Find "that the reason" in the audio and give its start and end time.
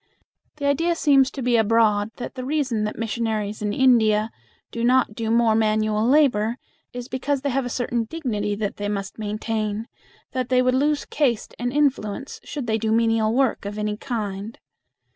2.15-2.85